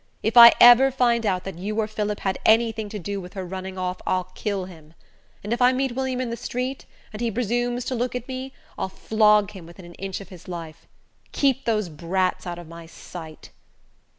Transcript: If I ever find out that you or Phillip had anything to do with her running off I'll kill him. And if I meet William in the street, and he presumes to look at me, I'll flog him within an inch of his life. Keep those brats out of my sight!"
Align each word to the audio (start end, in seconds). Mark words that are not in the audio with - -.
If 0.23 0.35
I 0.35 0.51
ever 0.59 0.89
find 0.89 1.27
out 1.27 1.43
that 1.43 1.59
you 1.59 1.79
or 1.79 1.85
Phillip 1.85 2.21
had 2.21 2.39
anything 2.43 2.89
to 2.89 2.97
do 2.97 3.21
with 3.21 3.35
her 3.35 3.45
running 3.45 3.77
off 3.77 4.01
I'll 4.07 4.23
kill 4.23 4.65
him. 4.65 4.95
And 5.43 5.53
if 5.53 5.61
I 5.61 5.71
meet 5.73 5.91
William 5.91 6.19
in 6.19 6.31
the 6.31 6.35
street, 6.35 6.87
and 7.13 7.21
he 7.21 7.29
presumes 7.29 7.85
to 7.85 7.93
look 7.93 8.15
at 8.15 8.27
me, 8.27 8.51
I'll 8.79 8.89
flog 8.89 9.51
him 9.51 9.67
within 9.67 9.85
an 9.85 9.93
inch 9.93 10.19
of 10.19 10.29
his 10.29 10.47
life. 10.47 10.87
Keep 11.33 11.65
those 11.65 11.87
brats 11.87 12.47
out 12.47 12.57
of 12.57 12.67
my 12.67 12.87
sight!" 12.87 13.51